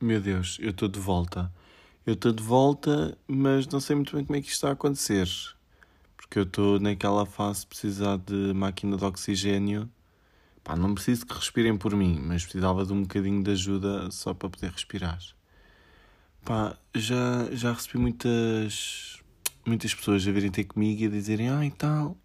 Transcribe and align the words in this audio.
Meu 0.00 0.20
Deus, 0.20 0.58
eu 0.60 0.68
estou 0.68 0.86
de 0.86 1.00
volta. 1.00 1.50
Eu 2.04 2.12
estou 2.12 2.30
de 2.30 2.42
volta, 2.42 3.16
mas 3.26 3.66
não 3.68 3.80
sei 3.80 3.96
muito 3.96 4.14
bem 4.14 4.22
como 4.22 4.36
é 4.36 4.42
que 4.42 4.48
isto 4.48 4.56
está 4.56 4.68
a 4.68 4.72
acontecer. 4.72 5.26
Porque 6.14 6.38
eu 6.38 6.42
estou 6.42 6.78
naquela 6.78 7.24
fase 7.24 7.60
de 7.60 7.68
precisar 7.68 8.18
de 8.18 8.52
máquina 8.52 8.98
de 8.98 9.04
oxigênio. 9.04 9.90
Pá, 10.62 10.76
não 10.76 10.94
preciso 10.94 11.24
que 11.24 11.32
respirem 11.34 11.78
por 11.78 11.96
mim, 11.96 12.20
mas 12.22 12.42
precisava 12.42 12.84
de 12.84 12.92
um 12.92 13.00
bocadinho 13.00 13.42
de 13.42 13.52
ajuda 13.52 14.10
só 14.10 14.34
para 14.34 14.50
poder 14.50 14.70
respirar. 14.72 15.18
Pá, 16.44 16.76
já, 16.94 17.48
já 17.52 17.72
recebi 17.72 17.96
muitas, 17.96 19.22
muitas 19.66 19.94
pessoas 19.94 20.26
a 20.26 20.32
virem 20.32 20.50
ter 20.50 20.64
comigo 20.64 21.02
e 21.02 21.06
a 21.06 21.10
dizerem, 21.10 21.48
ah, 21.48 21.64
e 21.64 21.70
tal. 21.70 22.16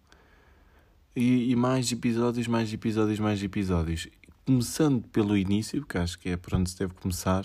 E, 1.14 1.50
e 1.50 1.56
mais 1.56 1.90
episódios, 1.90 2.46
mais 2.46 2.72
episódios, 2.72 3.18
mais 3.18 3.42
episódios. 3.42 4.08
Começando 4.46 5.02
pelo 5.08 5.36
início, 5.36 5.80
porque 5.80 5.98
acho 5.98 6.18
que 6.18 6.28
é 6.28 6.36
por 6.36 6.54
onde 6.54 6.70
se 6.70 6.78
deve 6.78 6.94
começar, 6.94 7.44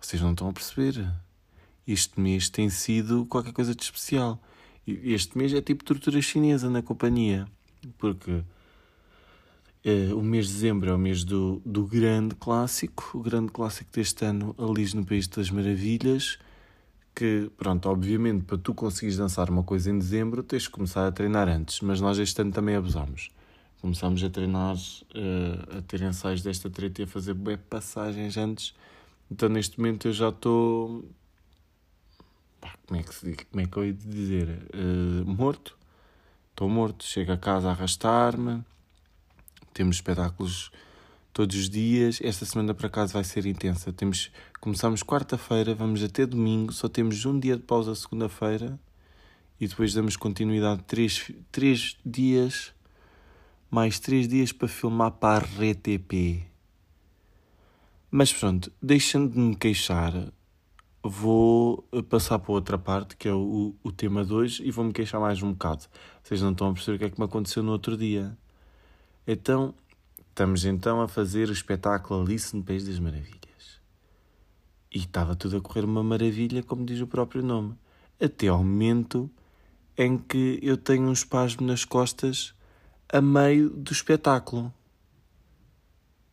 vocês 0.00 0.20
não 0.20 0.32
estão 0.32 0.48
a 0.48 0.52
perceber. 0.52 1.06
Este 1.86 2.18
mês 2.18 2.48
tem 2.48 2.70
sido 2.70 3.26
qualquer 3.26 3.52
coisa 3.52 3.74
de 3.74 3.82
especial. 3.82 4.40
Este 4.86 5.36
mês 5.36 5.52
é 5.52 5.60
tipo 5.60 5.84
tortura 5.84 6.20
chinesa 6.20 6.68
na 6.68 6.82
companhia. 6.82 7.46
Porque 7.98 8.30
uh, 8.30 10.16
o 10.16 10.22
mês 10.22 10.48
de 10.48 10.54
dezembro 10.54 10.90
é 10.90 10.94
o 10.94 10.98
mês 10.98 11.24
do, 11.24 11.60
do 11.64 11.86
grande 11.86 12.34
clássico, 12.34 13.10
o 13.14 13.22
grande 13.22 13.52
clássico 13.52 13.90
deste 13.92 14.24
ano, 14.24 14.54
Alice 14.58 14.96
no 14.96 15.04
País 15.04 15.26
das 15.28 15.50
Maravilhas. 15.50 16.38
Que, 17.14 17.50
pronto, 17.56 17.88
obviamente, 17.88 18.44
para 18.44 18.58
tu 18.58 18.74
conseguires 18.74 19.16
dançar 19.16 19.48
uma 19.48 19.62
coisa 19.62 19.90
em 19.90 19.98
dezembro, 19.98 20.42
tens 20.42 20.66
que 20.66 20.72
começar 20.72 21.06
a 21.06 21.12
treinar 21.12 21.48
antes. 21.48 21.80
Mas 21.80 22.00
nós 22.00 22.18
este 22.18 22.40
ano 22.40 22.50
também 22.50 22.74
abusamos. 22.74 23.30
Começámos 23.80 24.24
a 24.24 24.30
treinar, 24.30 24.74
uh, 24.74 25.78
a 25.78 25.82
ter 25.82 26.02
ensaios 26.02 26.42
desta 26.42 26.68
treta 26.68 27.02
e 27.02 27.04
a 27.04 27.06
fazer 27.06 27.32
web 27.32 27.62
passagens 27.70 28.36
antes. 28.36 28.74
Então, 29.30 29.48
neste 29.48 29.78
momento, 29.78 30.08
eu 30.08 30.12
já 30.12 30.30
estou 30.30 31.04
como 32.86 33.00
é 33.00 33.02
que, 33.02 33.14
se, 33.14 33.36
como 33.50 33.62
é 33.62 33.66
que 33.66 33.76
eu 33.76 33.84
ia 33.84 33.92
dizer? 33.92 34.48
Uh, 34.74 35.24
morto. 35.26 35.76
Estou 36.50 36.68
morto. 36.68 37.04
Chego 37.04 37.32
a 37.32 37.36
casa 37.36 37.68
a 37.68 37.72
arrastar-me. 37.72 38.62
Temos 39.72 39.96
espetáculos 39.96 40.70
todos 41.34 41.56
os 41.56 41.68
dias. 41.68 42.20
Esta 42.22 42.46
semana 42.46 42.72
para 42.72 42.88
casa 42.88 43.12
vai 43.12 43.24
ser 43.24 43.44
intensa. 43.44 43.92
Temos, 43.92 44.30
começamos 44.60 45.02
quarta-feira, 45.02 45.74
vamos 45.74 46.02
até 46.02 46.24
domingo. 46.24 46.72
Só 46.72 46.88
temos 46.88 47.26
um 47.26 47.38
dia 47.38 47.56
de 47.56 47.62
pausa 47.64 47.94
segunda-feira. 47.94 48.78
E 49.60 49.66
depois 49.66 49.92
damos 49.92 50.16
continuidade 50.16 50.82
três, 50.84 51.30
três 51.50 51.98
dias. 52.06 52.72
Mais 53.68 53.98
três 53.98 54.28
dias 54.28 54.52
para 54.52 54.68
filmar 54.68 55.10
para 55.10 55.44
a 55.44 55.48
RTP. 55.48 56.44
Mas 58.10 58.32
pronto, 58.32 58.70
deixando 58.80 59.32
de 59.32 59.38
me 59.40 59.56
queixar, 59.56 60.32
vou 61.02 61.82
passar 62.08 62.38
para 62.38 62.52
outra 62.52 62.78
parte, 62.78 63.16
que 63.16 63.26
é 63.26 63.34
o, 63.34 63.74
o 63.82 63.90
tema 63.90 64.24
de 64.24 64.32
hoje, 64.32 64.62
e 64.64 64.70
vou-me 64.70 64.92
queixar 64.92 65.20
mais 65.20 65.42
um 65.42 65.50
bocado. 65.50 65.86
Vocês 66.22 66.40
não 66.40 66.52
estão 66.52 66.70
a 66.70 66.72
perceber 66.72 66.94
o 66.94 66.98
que 67.00 67.04
é 67.06 67.10
que 67.10 67.18
me 67.18 67.24
aconteceu 67.24 67.64
no 67.64 67.72
outro 67.72 67.96
dia. 67.96 68.38
Então, 69.26 69.74
estamos 70.34 70.64
então 70.64 71.00
a 71.00 71.06
fazer 71.06 71.48
o 71.48 71.52
espetáculo 71.52 72.20
Alice 72.20 72.56
no 72.56 72.64
País 72.64 72.84
das 72.84 72.98
Maravilhas. 72.98 73.80
E 74.92 74.98
estava 74.98 75.36
tudo 75.36 75.58
a 75.58 75.60
correr 75.60 75.84
uma 75.84 76.02
maravilha, 76.02 76.60
como 76.60 76.84
diz 76.84 77.00
o 77.00 77.06
próprio 77.06 77.40
nome. 77.40 77.78
Até 78.20 78.48
ao 78.48 78.58
momento 78.58 79.30
em 79.96 80.18
que 80.18 80.58
eu 80.60 80.76
tenho 80.76 81.04
um 81.04 81.12
espasmo 81.12 81.64
nas 81.64 81.84
costas 81.84 82.52
a 83.08 83.20
meio 83.20 83.70
do 83.70 83.92
espetáculo. 83.92 84.74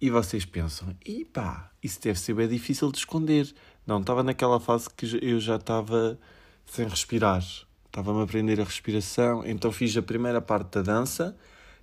E 0.02 0.10
vocês 0.10 0.46
pensam, 0.46 0.96
e 1.06 1.24
pá, 1.24 1.70
isso 1.84 2.02
deve 2.02 2.20
ser 2.20 2.34
bem 2.34 2.48
difícil 2.48 2.92
de 2.92 2.98
esconder. 2.98 3.54
Não, 3.86 4.00
estava 4.00 4.24
naquela 4.24 4.59
fase 4.59 4.90
que 4.90 5.20
eu 5.22 5.40
já 5.40 5.58
estava 5.58 6.20
sem 6.66 6.88
respirar. 6.88 7.44
Estava-me 7.86 8.22
a 8.22 8.24
aprender 8.24 8.59
a 8.59 8.64
respiração, 8.64 9.46
então 9.46 9.72
fiz 9.72 9.96
a 9.96 10.02
primeira 10.02 10.42
parte 10.42 10.72
da 10.72 10.81
dança, 10.81 11.38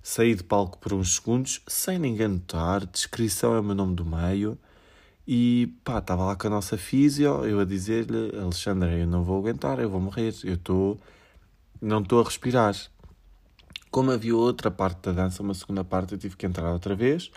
saí 0.09 0.33
de 0.33 0.43
palco 0.43 0.79
por 0.79 0.91
uns 0.91 1.17
segundos, 1.17 1.61
sem 1.67 1.99
ninguém 1.99 2.27
notar, 2.27 2.83
descrição 2.87 3.53
é 3.53 3.59
o 3.59 3.63
meu 3.63 3.75
nome 3.75 3.93
do 3.93 4.03
meio, 4.03 4.57
e 5.27 5.71
pá, 5.83 5.99
estava 5.99 6.25
lá 6.25 6.35
com 6.35 6.47
a 6.47 6.49
nossa 6.49 6.77
físio, 6.77 7.45
eu 7.45 7.59
a 7.59 7.65
dizer-lhe, 7.65 8.35
Alexandre, 8.35 9.01
eu 9.01 9.05
não 9.05 9.23
vou 9.23 9.37
aguentar, 9.37 9.79
eu 9.79 9.87
vou 9.87 10.01
morrer, 10.01 10.33
eu 10.43 10.55
estou, 10.55 10.99
não 11.79 12.01
estou 12.01 12.21
a 12.21 12.23
respirar. 12.23 12.75
Como 13.91 14.09
havia 14.09 14.35
outra 14.35 14.71
parte 14.71 15.01
da 15.03 15.11
dança, 15.11 15.43
uma 15.43 15.53
segunda 15.53 15.83
parte, 15.83 16.13
eu 16.13 16.17
tive 16.17 16.35
que 16.35 16.45
entrar 16.47 16.71
outra 16.73 16.95
vez, 16.95 17.31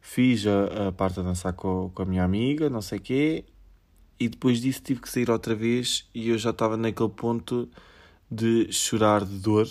Fiz 0.00 0.46
a, 0.46 0.88
a 0.88 0.92
parte 0.92 1.20
a 1.20 1.22
dançar 1.22 1.52
com, 1.52 1.90
com 1.94 2.02
a 2.02 2.06
minha 2.06 2.24
amiga, 2.24 2.70
não 2.70 2.80
sei 2.80 2.98
o 2.98 3.02
quê, 3.02 3.44
e 4.18 4.28
depois 4.28 4.62
disso 4.62 4.80
tive 4.82 5.02
que 5.02 5.10
sair 5.10 5.30
outra 5.30 5.54
vez 5.54 6.08
e 6.14 6.30
eu 6.30 6.38
já 6.38 6.50
estava 6.50 6.78
naquele 6.78 7.10
ponto 7.10 7.68
de 8.30 8.72
chorar 8.72 9.26
de 9.26 9.38
dor. 9.38 9.68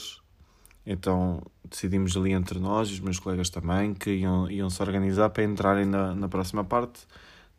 Então 0.90 1.44
decidimos 1.70 2.16
ali 2.16 2.32
entre 2.32 2.58
nós 2.60 2.88
e 2.88 2.94
os 2.94 3.02
meus 3.02 3.20
colegas 3.20 3.50
também 3.50 3.94
que 3.94 4.10
iam, 4.10 4.50
iam 4.50 4.70
se 4.70 4.82
organizar 4.82 5.30
para 5.30 5.44
entrarem 5.44 5.86
na, 5.86 6.16
na 6.16 6.30
próxima 6.30 6.64
parte, 6.64 7.06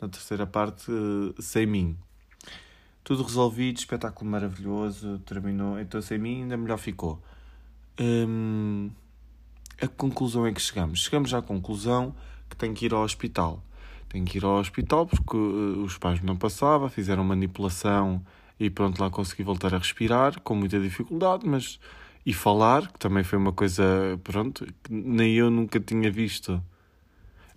na 0.00 0.09
terceira 0.09 0.47
parte, 0.47 0.91
sem 1.38 1.67
mim. 1.67 1.94
Tudo 3.05 3.22
resolvido, 3.22 3.77
espetáculo 3.77 4.31
maravilhoso, 4.31 5.19
terminou. 5.27 5.78
Então 5.78 6.00
sem 6.00 6.19
mim 6.19 6.43
ainda 6.43 6.56
melhor 6.56 6.78
ficou. 6.78 7.22
Hum, 8.00 8.91
a 9.78 9.87
conclusão 9.87 10.47
é 10.47 10.53
que 10.53 10.62
chegamos. 10.62 11.00
Chegamos 11.00 11.34
à 11.34 11.43
conclusão 11.43 12.15
que 12.49 12.56
tenho 12.56 12.72
que 12.72 12.87
ir 12.87 12.94
ao 12.94 13.03
hospital. 13.03 13.62
Tenho 14.09 14.25
que 14.25 14.38
ir 14.38 14.44
ao 14.44 14.59
hospital 14.59 15.06
porque 15.06 15.37
uh, 15.37 15.83
os 15.83 15.99
pais 15.99 16.22
não 16.22 16.34
passavam, 16.34 16.88
fizeram 16.88 17.22
manipulação 17.25 18.25
e 18.59 18.71
pronto, 18.71 18.99
lá 19.03 19.11
consegui 19.11 19.43
voltar 19.43 19.75
a 19.75 19.78
respirar 19.78 20.41
com 20.41 20.55
muita 20.55 20.81
dificuldade, 20.81 21.47
mas 21.47 21.78
e 22.28 22.33
falar, 22.34 22.93
que 22.93 22.99
também 22.99 23.25
foi 23.25 23.39
uma 23.39 23.55
coisa, 23.55 23.83
pronto, 24.22 24.66
que 24.84 24.93
nem 24.93 25.33
eu 25.33 25.50
nunca 25.50 25.81
tinha 25.81 26.12
visto. 26.12 26.62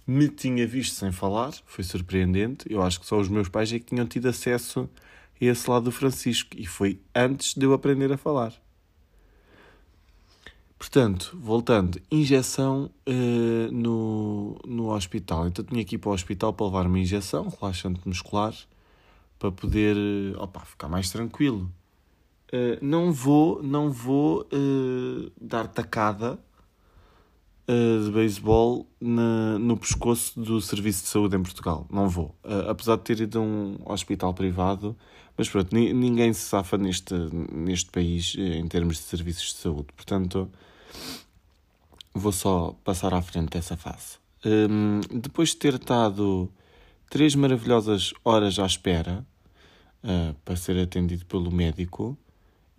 Me 0.07 0.29
tinha 0.29 0.65
visto 0.65 0.95
sem 0.95 1.11
falar, 1.11 1.51
foi 1.65 1.83
surpreendente. 1.83 2.63
Eu 2.69 2.81
acho 2.81 3.01
que 3.01 3.05
só 3.05 3.19
os 3.19 3.27
meus 3.27 3.49
pais 3.49 3.73
é 3.73 3.79
que 3.79 3.87
tinham 3.87 4.07
tido 4.07 4.29
acesso 4.29 4.89
a 5.41 5.43
esse 5.43 5.69
lado 5.69 5.83
do 5.83 5.91
Francisco 5.91 6.51
e 6.57 6.65
foi 6.65 7.01
antes 7.13 7.53
de 7.53 7.65
eu 7.65 7.73
aprender 7.73 8.13
a 8.13 8.17
falar. 8.17 8.53
Portanto, 10.79 11.37
voltando, 11.37 12.01
injeção 12.09 12.89
uh, 13.05 13.71
no, 13.73 14.57
no 14.65 14.95
hospital. 14.95 15.47
Então 15.47 15.65
tinha 15.65 15.83
que 15.83 15.95
ir 15.95 15.97
para 15.97 16.11
o 16.11 16.13
hospital 16.13 16.53
para 16.53 16.65
levar 16.65 16.87
uma 16.87 16.97
injeção, 16.97 17.49
relaxante 17.59 17.99
muscular, 18.07 18.55
para 19.37 19.51
poder 19.51 19.97
uh, 19.97 20.41
opa, 20.41 20.61
ficar 20.61 20.87
mais 20.87 21.11
tranquilo. 21.11 21.69
Uh, 22.51 22.78
não 22.81 23.13
vou, 23.13 23.62
não 23.63 23.91
vou 23.91 24.47
dar 25.39 25.67
tacada 25.67 26.39
de 27.67 28.12
beisebol 28.12 28.85
no 29.00 29.78
pescoço 29.78 30.38
do 30.38 30.59
Serviço 30.59 31.03
de 31.03 31.07
Saúde 31.07 31.38
em 31.38 31.41
Portugal. 31.41 31.88
Não 31.90 32.09
vou. 32.09 32.35
apesar 32.67 32.97
de 32.97 33.03
ter 33.03 33.22
ido 33.22 33.40
a 33.40 33.41
um 33.41 33.78
hospital 33.85 34.34
privado, 34.34 34.97
mas 35.38 35.47
pronto, 35.47 35.73
ninguém 35.73 36.34
se 36.34 36.41
safa 36.41 36.78
neste, 36.78 37.13
neste 37.53 37.90
país 37.90 38.35
em 38.38 38.67
termos 38.67 38.97
de 38.97 39.03
serviços 39.03 39.53
de 39.53 39.59
saúde. 39.59 39.88
Portanto 39.95 40.51
vou 42.13 42.31
só 42.31 42.75
passar 42.84 43.13
à 43.13 43.22
frente 43.22 43.50
dessa 43.50 43.78
fase. 43.78 44.19
Um, 44.45 45.01
depois 45.19 45.50
de 45.50 45.57
ter 45.57 45.75
estado 45.75 46.51
três 47.09 47.35
maravilhosas 47.35 48.13
horas 48.23 48.57
à 48.59 48.66
espera 48.66 49.25
uh, 50.03 50.34
para 50.44 50.56
ser 50.56 50.78
atendido 50.79 51.25
pelo 51.25 51.51
médico, 51.51 52.17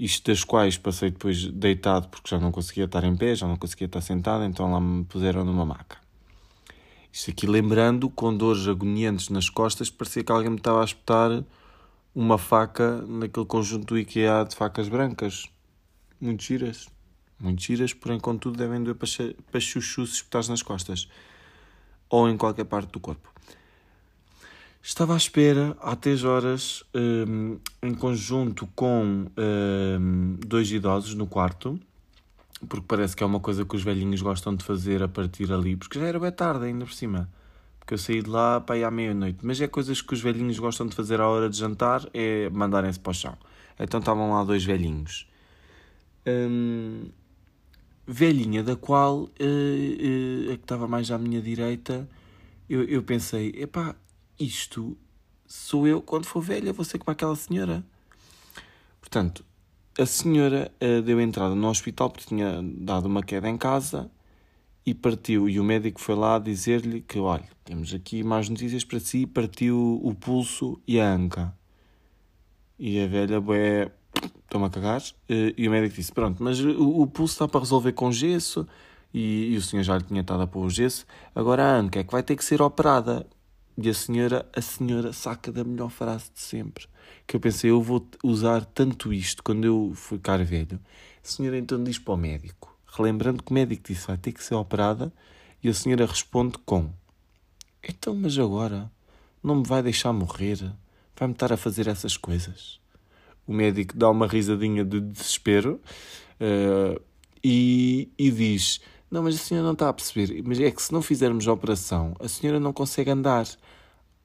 isto 0.04 0.32
das 0.32 0.42
quais 0.42 0.76
passei 0.76 1.12
depois 1.12 1.46
deitado 1.46 2.08
porque 2.08 2.28
já 2.28 2.40
não 2.40 2.50
conseguia 2.50 2.87
estar 2.87 3.04
em 3.04 3.14
pé, 3.14 3.37
já 3.37 3.46
não 3.46 3.56
conseguia 3.56 3.87
estar 3.87 4.00
sentado, 4.00 4.43
então 4.43 4.72
lá 4.72 4.81
me 4.81 5.04
puseram 5.04 5.44
numa 5.44 5.64
maca. 5.64 5.96
Isto 7.12 7.31
aqui 7.31 7.46
lembrando, 7.46 8.10
com 8.10 8.37
dores 8.37 8.66
agoniantes 8.66 9.28
nas 9.28 9.49
costas, 9.49 9.90
parecia 9.90 10.25
que 10.25 10.32
alguém 10.32 10.50
me 10.50 10.56
estava 10.56 10.81
a 10.81 10.84
espetar 10.84 11.44
uma 12.12 12.37
faca 12.37 13.02
naquele 13.02 13.46
conjunto 13.46 13.96
IKEA 13.96 14.44
de 14.49 14.56
facas 14.56 14.88
brancas. 14.88 15.46
Muito 16.20 16.43
giras. 16.43 16.88
Muito 17.38 17.62
giras, 17.62 17.93
porém, 17.93 18.19
contudo, 18.19 18.56
devem 18.56 18.82
doer 18.82 18.96
para 18.96 19.60
chuchu 19.60 20.05
se 20.06 20.14
espetares 20.14 20.48
nas 20.48 20.62
costas 20.62 21.08
ou 22.08 22.28
em 22.28 22.37
qualquer 22.37 22.64
parte 22.64 22.90
do 22.90 22.98
corpo. 22.98 23.32
Estava 24.84 25.14
à 25.14 25.17
espera 25.17 25.76
há 25.81 25.94
3 25.94 26.25
horas, 26.25 26.82
um, 26.93 27.56
em 27.81 27.94
conjunto 27.94 28.67
com 28.75 29.26
um, 29.38 30.37
dois 30.44 30.73
idosos 30.73 31.14
no 31.14 31.25
quarto, 31.25 31.79
porque 32.69 32.84
parece 32.88 33.14
que 33.14 33.23
é 33.23 33.26
uma 33.26 33.38
coisa 33.38 33.64
que 33.64 33.76
os 33.76 33.82
velhinhos 33.84 34.20
gostam 34.20 34.56
de 34.56 34.64
fazer 34.64 35.00
a 35.00 35.06
partir 35.06 35.52
ali, 35.52 35.76
porque 35.76 36.00
já 36.00 36.06
era 36.06 36.19
bem 36.19 36.32
tarde 36.32 36.64
ainda 36.64 36.84
por 36.84 36.94
cima. 36.94 37.31
Porque 37.79 37.94
eu 37.94 37.99
saí 37.99 38.23
de 38.23 38.29
lá 38.29 38.61
para 38.61 38.76
ir 38.76 38.82
à 38.82 38.90
meia-noite. 38.90 39.38
Mas 39.43 39.61
é 39.61 39.69
coisas 39.69 40.02
que 40.02 40.14
os 40.14 40.20
velhinhos 40.20 40.58
gostam 40.58 40.87
de 40.88 40.96
fazer 40.96 41.20
à 41.20 41.29
hora 41.29 41.49
de 41.49 41.56
jantar, 41.56 42.02
é 42.12 42.50
mandarem-se 42.50 42.99
para 42.99 43.11
o 43.11 43.14
chão. 43.14 43.38
Então 43.79 44.00
estavam 44.00 44.32
lá 44.32 44.43
dois 44.43 44.64
velhinhos. 44.64 45.29
Um, 46.26 47.08
velhinha 48.05 48.64
da 48.64 48.75
qual, 48.75 49.23
uh, 49.23 49.26
uh, 49.29 50.52
a 50.52 50.56
que 50.56 50.62
estava 50.62 50.88
mais 50.88 51.08
à 51.12 51.19
minha 51.19 51.40
direita, 51.40 52.08
eu, 52.69 52.82
eu 52.84 53.02
pensei, 53.02 53.52
epá, 53.56 53.94
isto 54.38 54.96
sou 55.46 55.87
eu 55.87 56.00
quando 56.00 56.26
for 56.26 56.40
velha, 56.40 56.73
vou 56.73 56.84
ser 56.84 56.99
como 56.99 57.12
aquela 57.12 57.37
senhora. 57.37 57.84
Portanto, 59.00 59.44
a 59.99 60.06
senhora 60.06 60.73
uh, 60.81 61.02
deu 61.02 61.20
entrada 61.20 61.55
no 61.55 61.69
hospital 61.69 62.08
porque 62.11 62.26
tinha 62.26 62.62
dado 62.62 63.06
uma 63.06 63.23
queda 63.23 63.49
em 63.49 63.58
casa 63.58 64.11
e 64.87 64.94
partiu. 64.94 65.49
E 65.49 65.61
o 65.61 65.64
médico 65.64 66.00
foi 66.00 66.14
lá 66.14 66.38
dizer-lhe 66.38 67.00
que, 67.00 67.19
olha, 67.19 67.49
temos 67.64 67.93
aqui 67.93 68.23
mais 68.23 68.49
notícias 68.49 68.84
para 68.84 68.99
si, 69.00 69.26
partiu 69.26 70.00
o 70.02 70.14
pulso 70.14 70.81
e 70.87 70.99
a 70.99 71.12
anca. 71.12 71.55
E 72.79 73.00
a 73.00 73.06
velha, 73.06 73.40
bué, 73.40 73.93
estou-me 74.44 74.67
a 74.67 74.70
cagar. 74.70 75.00
Uh, 75.00 75.52
e 75.56 75.69
o 75.69 75.70
médico 75.70 75.96
disse, 75.96 76.12
pronto, 76.12 76.43
mas 76.43 76.58
o, 76.61 77.02
o 77.02 77.06
pulso 77.06 77.34
está 77.34 77.46
para 77.46 77.61
resolver 77.61 77.93
com 77.93 78.11
gesso 78.11 78.67
e, 79.12 79.52
e, 79.52 79.56
o 79.56 79.62
senhor 79.62 79.82
já 79.82 79.99
lhe 79.99 80.05
tinha 80.05 80.23
estado 80.23 80.43
a 80.43 80.46
pôr 80.46 80.64
o 80.64 80.70
gesso. 80.70 81.06
Agora 81.34 81.64
a 81.64 81.76
anca 81.76 82.00
é 82.00 82.05
que 82.05 82.12
vai 82.12 82.23
ter 82.23 82.37
que 82.37 82.44
ser 82.44 82.62
operada. 82.62 83.26
E 83.76 83.88
a 83.88 83.94
senhora, 83.94 84.46
a 84.54 84.60
senhora 84.60 85.12
saca 85.12 85.50
da 85.50 85.64
melhor 85.64 85.90
frase 85.90 86.30
de 86.34 86.40
sempre. 86.40 86.86
Que 87.26 87.36
eu 87.36 87.40
pensei, 87.40 87.70
eu 87.70 87.80
vou 87.80 88.06
usar 88.22 88.64
tanto 88.64 89.12
isto 89.12 89.42
quando 89.42 89.64
eu 89.64 89.92
ficar 89.94 90.44
velho. 90.44 90.78
A 91.24 91.28
senhora 91.28 91.56
então 91.56 91.82
diz 91.82 91.98
para 91.98 92.14
o 92.14 92.16
médico, 92.16 92.76
relembrando 92.86 93.42
que 93.42 93.50
o 93.50 93.54
médico 93.54 93.84
disse 93.88 94.06
vai 94.06 94.19
ter 94.19 94.32
que 94.32 94.42
ser 94.42 94.54
operada, 94.54 95.12
e 95.62 95.69
a 95.69 95.74
senhora 95.74 96.04
responde 96.04 96.58
com: 96.66 96.90
Então, 97.82 98.14
mas 98.14 98.38
agora 98.38 98.90
não 99.42 99.56
me 99.56 99.64
vai 99.64 99.82
deixar 99.82 100.12
morrer? 100.12 100.58
Vai-me 101.16 101.34
estar 101.34 101.52
a 101.52 101.56
fazer 101.56 101.86
essas 101.86 102.16
coisas? 102.16 102.80
O 103.46 103.52
médico 103.52 103.96
dá 103.96 104.10
uma 104.10 104.26
risadinha 104.26 104.84
de 104.84 105.00
desespero 105.00 105.80
uh, 106.40 107.00
e, 107.42 108.10
e 108.19 108.30
diz: 108.30 108.80
não, 109.12 109.23
mas 109.23 109.35
a 109.35 109.38
senhora 109.38 109.67
não 109.67 109.75
está 109.75 109.91
a 109.91 109.93
perceber. 109.93 110.43
Mas 110.43 110.59
é 110.59 110.70
que 110.70 110.81
se 110.81 110.91
não 110.91 111.03
fizermos 111.03 111.47
a 111.47 111.53
operação, 111.53 112.14
a 112.19 112.26
senhora 112.26 112.59
não 112.59 112.73
consegue 112.73 113.11
andar. 113.11 113.47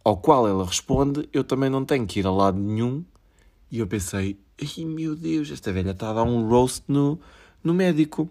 Ao 0.01 0.15
qual 0.15 0.47
ela 0.47 0.65
responde: 0.65 1.27
Eu 1.33 1.43
também 1.43 1.69
não 1.69 1.83
tenho 1.83 2.07
que 2.07 2.21
ir 2.21 2.25
a 2.25 2.31
lado 2.31 2.57
nenhum. 2.57 3.03
E 3.69 3.79
eu 3.79 3.87
pensei: 3.87 4.39
Ai 4.61 4.85
meu 4.85 5.13
Deus, 5.13 5.51
esta 5.51 5.73
velha 5.73 5.91
está 5.91 6.09
a 6.09 6.13
dar 6.13 6.23
um 6.23 6.47
roast 6.47 6.85
no, 6.87 7.19
no 7.61 7.73
médico. 7.73 8.29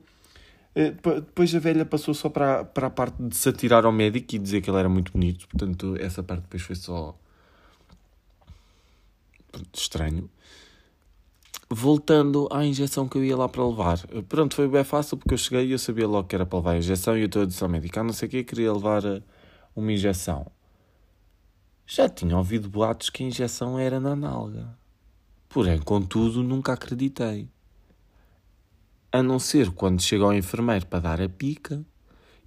Eh, 0.75 0.93
depois 0.93 1.55
a 1.55 1.59
velha 1.59 1.85
passou 1.85 2.15
só 2.15 2.31
para, 2.31 2.65
para 2.65 2.87
a 2.87 2.91
parte 2.91 3.23
de 3.23 3.37
se 3.37 3.49
atirar 3.51 3.85
ao 3.85 3.93
médico 3.93 4.35
e 4.35 4.39
dizer 4.39 4.63
que 4.63 4.71
ele 4.71 4.79
era 4.79 4.89
muito 4.89 5.13
bonito. 5.13 5.47
Portanto, 5.49 5.95
essa 6.01 6.23
parte 6.23 6.43
depois 6.45 6.63
foi 6.63 6.77
só. 6.77 7.15
estranho 9.75 10.31
voltando 11.69 12.49
à 12.51 12.65
injeção 12.65 13.09
que 13.09 13.19
eu 13.19 13.25
ia 13.25 13.37
lá 13.37 13.49
para 13.49 13.67
levar. 13.67 13.99
Pronto, 14.29 14.55
foi 14.55 14.69
bem 14.69 14.85
fácil 14.85 15.17
porque 15.17 15.35
eu 15.35 15.39
cheguei 15.39 15.67
e 15.67 15.73
eu 15.73 15.79
sabia 15.79 16.07
logo 16.07 16.29
que 16.29 16.35
era 16.35 16.47
para 16.47 16.59
levar 16.59 16.73
a 16.73 16.79
injeção 16.79 17.17
e 17.17 17.23
eu 17.23 17.27
estou 17.27 17.43
a 17.43 17.47
dizer 17.47 17.65
ao 17.65 17.71
médico, 17.71 17.99
ah, 17.99 18.05
não 18.05 18.13
sei 18.13 18.29
o 18.29 18.31
que, 18.31 18.45
queria 18.45 18.73
levar 18.73 19.05
eh, 19.05 19.23
uma 19.75 19.93
injeção. 19.93 20.47
Já 21.87 22.09
tinha 22.09 22.37
ouvido 22.37 22.69
boatos 22.69 23.11
que 23.11 23.23
a 23.23 23.27
injeção 23.27 23.79
era 23.79 24.01
na 24.01 24.17
nalga. 24.17 24.77
Porém, 25.49 25.79
contudo, 25.79 26.43
nunca 26.43 26.73
acreditei. 26.73 27.49
A 29.11 29.23
não 29.23 29.39
ser 29.39 29.71
quando 29.71 30.03
chega 30.03 30.25
ao 30.25 30.35
enfermeiro 30.35 30.87
para 30.87 31.01
dar 31.01 31.23
a 31.23 31.29
pica 31.29 31.85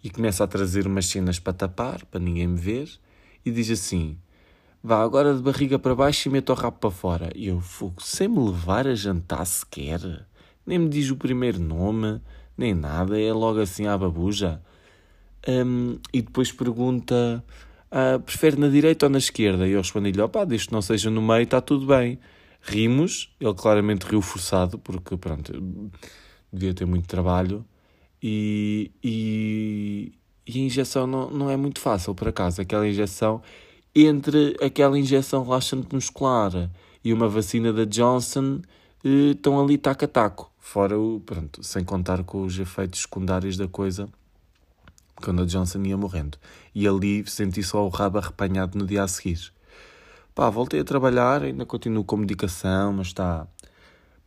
e 0.04 0.10
começa 0.10 0.44
a 0.44 0.48
trazer 0.48 0.86
umas 0.86 1.06
cenas 1.06 1.40
para 1.40 1.54
tapar, 1.54 2.06
para 2.06 2.20
ninguém 2.20 2.48
me 2.48 2.60
ver, 2.60 2.90
e 3.46 3.52
diz 3.52 3.70
assim: 3.72 4.18
Vá 4.82 5.04
agora 5.04 5.36
de 5.36 5.42
barriga 5.42 5.78
para 5.78 5.94
baixo 5.94 6.30
e 6.30 6.32
mete 6.32 6.52
o 6.52 6.56
rabo 6.56 6.78
para 6.78 6.90
fora. 6.90 7.30
E 7.36 7.48
eu, 7.48 7.60
fogo, 7.60 8.02
sem 8.02 8.30
me 8.30 8.40
levar 8.40 8.88
a 8.88 8.96
jantar 8.96 9.46
sequer. 9.46 10.00
Nem 10.66 10.80
me 10.80 10.90
diz 10.90 11.10
o 11.12 11.18
primeiro 11.18 11.60
nome, 11.60 12.22
nem 12.58 12.74
nada, 12.74 13.20
é 13.20 13.34
logo 13.34 13.60
assim 13.60 13.88
à 13.88 13.98
babuja. 13.98 14.62
Um, 15.48 16.00
e 16.14 16.22
depois 16.22 16.52
pergunta: 16.52 17.44
ah, 17.92 18.20
prefere 18.20 18.58
na 18.58 18.70
direita 18.70 19.06
ou 19.08 19.10
na 19.10 19.18
esquerda? 19.18 19.68
E 19.68 19.72
eu 19.72 19.80
respondi-lhe: 19.82 20.22
opá, 20.22 20.46
desde 20.46 20.68
que 20.68 20.74
não 20.74 20.82
seja 20.82 21.10
no 21.10 21.22
meio, 21.22 21.44
está 21.44 21.60
tudo 21.60 21.86
bem. 21.86 22.20
Rimos, 22.62 23.34
ele 23.40 23.54
claramente 23.54 24.04
riu 24.06 24.22
forçado, 24.22 24.78
porque 24.80 25.18
pronto, 25.18 25.54
devia 26.52 26.74
ter 26.74 26.86
muito 26.86 27.08
trabalho. 27.08 27.66
E, 28.22 28.92
e, 29.04 30.14
e 30.46 30.60
a 30.60 30.64
injeção 30.64 31.08
não, 31.08 31.30
não 31.30 31.50
é 31.50 31.58
muito 31.58 31.80
fácil, 31.80 32.14
por 32.16 32.28
acaso. 32.28 32.62
Aquela 32.62 32.88
injeção 32.88 33.42
entre 33.96 34.56
aquela 34.62 34.98
injeção 34.98 35.44
relaxante 35.44 35.94
muscular 35.94 36.70
e 37.04 37.14
uma 37.14 37.28
vacina 37.28 37.74
da 37.74 37.86
Johnson, 37.86 38.62
eh, 39.04 39.32
estão 39.32 39.60
ali 39.60 39.78
taco 39.78 40.06
a 40.06 40.08
taco. 40.08 40.52
Fora 40.60 41.00
o, 41.00 41.20
pronto, 41.26 41.64
sem 41.64 41.84
contar 41.84 42.24
com 42.24 42.44
os 42.44 42.60
efeitos 42.60 43.02
secundários 43.02 43.58
da 43.58 43.68
coisa, 43.68 44.08
quando 45.16 45.42
a 45.42 45.46
Johnson 45.46 45.82
ia 45.84 45.98
morrendo. 45.98 46.38
E 46.76 46.88
ali 46.88 47.26
senti 47.28 47.64
só 47.64 47.86
o 47.86 47.90
rabo 47.90 48.20
arrepanhado 48.20 48.78
no 48.78 48.86
dia 48.86 49.04
a 49.04 49.08
seguir. 49.08 49.52
Pá, 50.36 50.50
voltei 50.50 50.82
a 50.82 50.84
trabalhar, 50.84 51.44
ainda 51.44 51.66
continuo 51.66 52.04
com 52.04 52.18
medicação, 52.18 52.94
mas 52.94 53.08
está. 53.08 53.48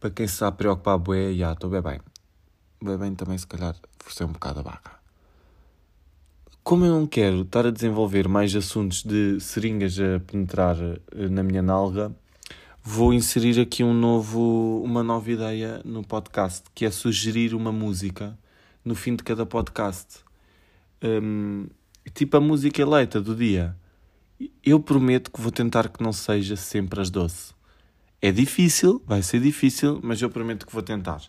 Para 0.00 0.11
quem 0.11 0.26
se 0.26 0.44
a 0.44 0.50
preocupar, 0.50 0.99
bué, 0.99 1.32
já 1.32 1.53
estou 1.53 1.70
bem 1.70 1.81
bem. 1.81 2.00
Bem 2.82 2.99
bem 2.99 3.14
também, 3.14 3.38
se 3.38 3.47
calhar, 3.47 3.76
forcei 4.00 4.26
um 4.26 4.32
bocado 4.32 4.61
a 4.61 4.62
vaca. 4.62 5.01
Como 6.64 6.85
eu 6.85 6.93
não 6.93 7.09
quero 7.09 7.43
estar 7.43 7.67
a 7.67 7.73
desenvolver 7.73 8.29
mais 8.29 8.55
assuntos 8.55 9.03
de 9.03 9.41
seringas 9.41 9.99
a 9.99 10.20
penetrar 10.20 10.76
eh, 10.79 11.29
na 11.29 11.43
minha 11.43 11.61
nalga, 11.61 12.14
vou 12.81 13.12
inserir 13.12 13.61
aqui 13.61 13.82
um 13.82 13.93
novo, 13.93 14.81
uma 14.85 15.03
nova 15.03 15.29
ideia 15.29 15.82
no 15.85 16.05
podcast, 16.05 16.62
que 16.73 16.85
é 16.85 16.91
sugerir 16.93 17.53
uma 17.53 17.73
música 17.73 18.38
no 18.85 18.94
fim 18.94 19.17
de 19.17 19.25
cada 19.25 19.44
podcast. 19.44 20.20
Um, 21.03 21.67
tipo 22.14 22.37
a 22.37 22.41
música 22.41 22.81
eleita 22.81 23.20
do 23.20 23.35
dia. 23.35 23.76
Eu 24.64 24.79
prometo 24.79 25.32
que 25.32 25.41
vou 25.41 25.50
tentar 25.50 25.88
que 25.88 26.00
não 26.00 26.12
seja 26.12 26.55
sempre 26.55 27.00
as 27.00 27.11
doce. 27.11 27.53
É 28.20 28.31
difícil, 28.31 29.03
vai 29.05 29.20
ser 29.20 29.41
difícil, 29.41 29.99
mas 30.00 30.23
eu 30.23 30.31
prometo 30.31 30.64
que 30.64 30.73
vou 30.73 30.82
tentar. 30.82 31.23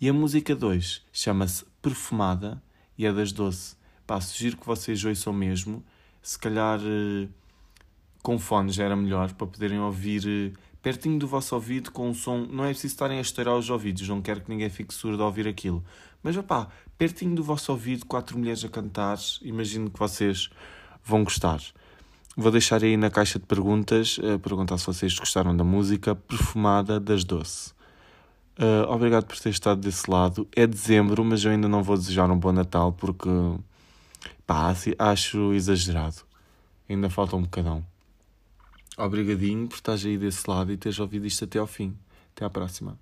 E 0.00 0.08
a 0.08 0.12
música 0.12 0.56
2 0.56 1.02
chama-se 1.12 1.64
Perfumada 1.80 2.60
e 2.98 3.06
é 3.06 3.12
das 3.12 3.30
doce. 3.30 3.80
Pá, 4.12 4.20
sugiro 4.20 4.58
que 4.58 4.66
vocês 4.66 5.02
ouçam 5.06 5.32
mesmo. 5.32 5.82
Se 6.20 6.38
calhar 6.38 6.78
uh, 6.78 7.26
com 8.22 8.38
fones 8.38 8.78
era 8.78 8.94
melhor 8.94 9.32
para 9.32 9.46
poderem 9.46 9.80
ouvir 9.80 10.22
uh, 10.26 10.58
pertinho 10.82 11.18
do 11.18 11.26
vosso 11.26 11.54
ouvido 11.54 11.90
com 11.90 12.10
um 12.10 12.12
som. 12.12 12.46
Não 12.50 12.62
é 12.62 12.68
preciso 12.68 12.92
estarem 12.92 13.16
a 13.16 13.22
estourar 13.22 13.56
os 13.56 13.70
ouvidos, 13.70 14.06
não 14.06 14.20
quero 14.20 14.42
que 14.42 14.50
ninguém 14.50 14.68
fique 14.68 14.92
surdo 14.92 15.22
a 15.22 15.26
ouvir 15.26 15.48
aquilo. 15.48 15.82
Mas 16.22 16.36
opá, 16.36 16.68
pertinho 16.98 17.34
do 17.34 17.42
vosso 17.42 17.72
ouvido, 17.72 18.04
quatro 18.04 18.36
mulheres 18.36 18.62
a 18.62 18.68
cantar, 18.68 19.16
imagino 19.40 19.90
que 19.90 19.98
vocês 19.98 20.50
vão 21.02 21.24
gostar. 21.24 21.62
Vou 22.36 22.52
deixar 22.52 22.84
aí 22.84 22.98
na 22.98 23.08
caixa 23.08 23.38
de 23.38 23.46
perguntas 23.46 24.18
uh, 24.18 24.38
perguntar 24.38 24.76
se 24.76 24.84
vocês 24.84 25.18
gostaram 25.18 25.56
da 25.56 25.64
música 25.64 26.14
Perfumada 26.14 27.00
das 27.00 27.24
Doce. 27.24 27.70
Uh, 28.58 28.84
obrigado 28.90 29.24
por 29.24 29.40
ter 29.40 29.48
estado 29.48 29.80
desse 29.80 30.10
lado. 30.10 30.46
É 30.54 30.66
dezembro, 30.66 31.24
mas 31.24 31.42
eu 31.46 31.50
ainda 31.50 31.66
não 31.66 31.82
vou 31.82 31.96
desejar 31.96 32.30
um 32.30 32.38
bom 32.38 32.52
Natal 32.52 32.92
porque 32.92 33.30
Pá, 34.46 34.74
acho 34.98 35.52
exagerado. 35.52 36.22
Ainda 36.88 37.08
falta 37.08 37.36
um 37.36 37.42
bocadão. 37.42 37.84
Obrigadinho 38.96 39.68
por 39.68 39.76
estares 39.76 40.04
aí 40.04 40.18
desse 40.18 40.48
lado 40.48 40.72
e 40.72 40.76
teres 40.76 40.98
ouvido 40.98 41.26
isto 41.26 41.44
até 41.44 41.58
ao 41.58 41.66
fim. 41.66 41.96
Até 42.34 42.44
à 42.44 42.50
próxima. 42.50 42.98